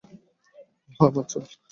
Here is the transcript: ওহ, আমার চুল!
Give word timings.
ওহ, 0.89 1.07
আমার 1.07 1.25
চুল! 1.31 1.43